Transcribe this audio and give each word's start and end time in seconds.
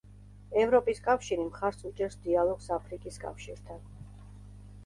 ევროპის 0.61 1.01
კავშირი 1.07 1.45
მხარს 1.49 1.85
უჭერს 1.91 2.17
დიალოგს 2.25 2.73
აფრიკის 2.79 3.23
კავშირთან. 3.27 3.85